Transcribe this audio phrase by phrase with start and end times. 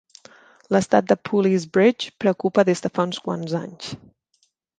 [0.75, 3.93] L'estat de Pooley's Bridge preocupa des de fa uns quants anys.